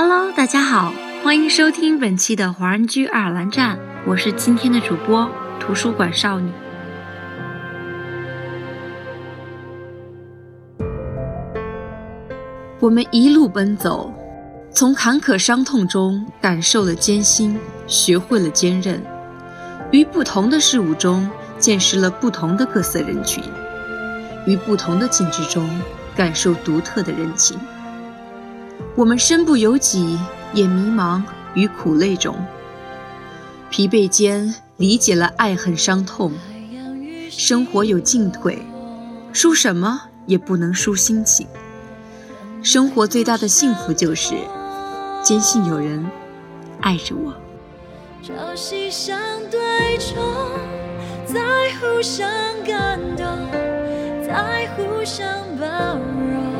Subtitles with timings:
[0.00, 0.92] Hello，大家好，
[1.24, 3.76] 欢迎收听本期的华人居爱尔兰站，
[4.06, 5.28] 我是今天的主播
[5.58, 6.52] 图书馆少女。
[12.78, 14.14] 我们一路奔走，
[14.70, 17.58] 从坎坷伤痛中感受了艰辛，
[17.88, 19.02] 学会了坚韧，
[19.90, 21.28] 于不同的事物中
[21.58, 23.42] 见识了不同的各色人群，
[24.46, 25.68] 于不同的境遇中
[26.14, 27.58] 感受独特的人情。
[28.98, 30.18] 我们身不由己，
[30.52, 31.22] 也迷茫
[31.54, 32.34] 于苦累中，
[33.70, 36.32] 疲惫间理解了爱恨伤痛。
[37.30, 38.58] 生活有进退，
[39.32, 41.46] 输什么也不能输心情。
[42.60, 44.34] 生活最大的幸福就是
[45.22, 46.04] 坚信有人
[46.80, 47.32] 爱着我。
[48.20, 49.16] 朝夕相
[49.48, 50.16] 对冲，
[51.24, 51.38] 再
[51.78, 52.28] 互相
[52.66, 53.24] 感动，
[54.26, 55.24] 再互相
[55.56, 56.57] 包容。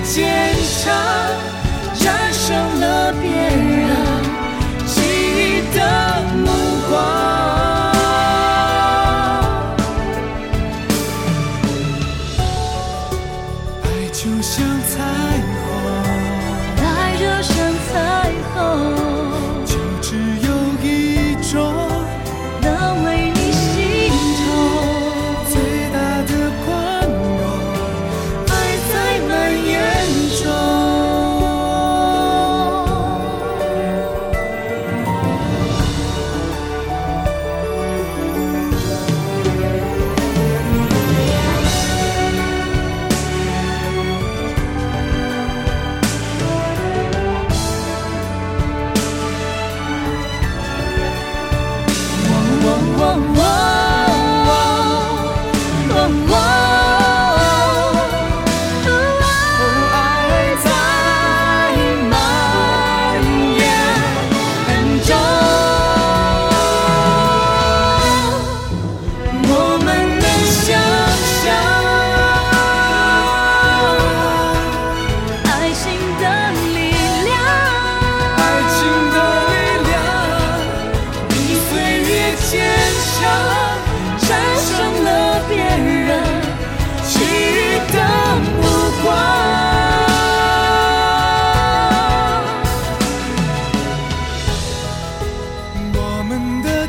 [0.00, 0.94] 坚强，
[1.94, 3.47] 战胜了别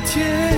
[0.09, 0.48] 天。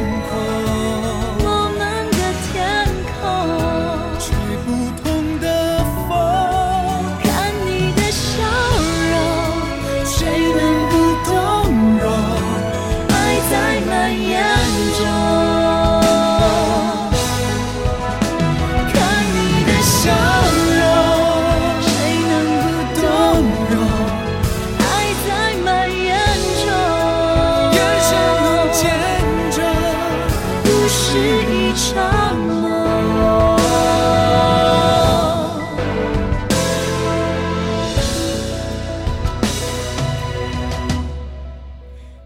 [31.72, 33.58] 一场梦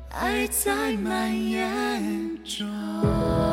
[0.09, 3.44] 爱在蔓延中。